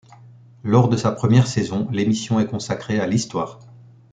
Lors 0.63 0.89
de 0.89 0.97
sa 0.97 1.11
première 1.11 1.45
saison, 1.45 1.87
l'émission 1.91 2.39
est 2.39 2.47
consacrée 2.47 2.99
à 2.99 3.05
l'histoire. 3.05 3.59